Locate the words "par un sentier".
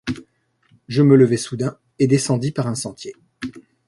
2.51-3.13